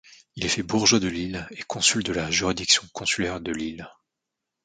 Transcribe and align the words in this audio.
Il 0.35 0.43
est 0.45 0.49
fait 0.49 0.63
Bourgeois 0.63 0.99
de 0.99 1.07
Lille 1.07 1.47
et 1.51 1.61
Consul 1.61 2.01
de 2.03 2.11
la 2.11 2.31
juridiction 2.31 2.81
consulaire 2.91 3.39
de 3.39 3.51
Lille. 3.51 3.87